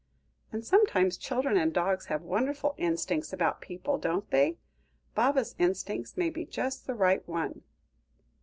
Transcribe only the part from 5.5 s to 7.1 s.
instinct may be just the